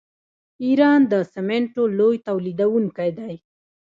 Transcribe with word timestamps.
ایران 0.65 0.99
د 1.11 1.13
سمنټو 1.33 1.83
لوی 1.97 2.17
تولیدونکی 2.27 3.09
دی. 3.17 3.33